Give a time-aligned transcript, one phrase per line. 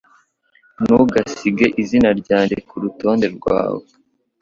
[0.81, 3.81] Ntugasige izina ryanjye kurutonde rwawe